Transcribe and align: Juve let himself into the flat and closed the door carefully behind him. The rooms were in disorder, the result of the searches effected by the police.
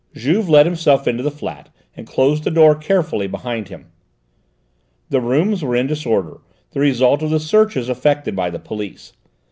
Juve 0.15 0.49
let 0.49 0.65
himself 0.65 1.07
into 1.07 1.21
the 1.21 1.29
flat 1.29 1.69
and 1.95 2.07
closed 2.07 2.43
the 2.43 2.49
door 2.49 2.73
carefully 2.73 3.27
behind 3.27 3.67
him. 3.67 3.91
The 5.11 5.21
rooms 5.21 5.63
were 5.63 5.75
in 5.75 5.85
disorder, 5.85 6.39
the 6.71 6.79
result 6.79 7.21
of 7.21 7.29
the 7.29 7.39
searches 7.39 7.87
effected 7.87 8.35
by 8.35 8.49
the 8.49 8.57
police. 8.57 9.13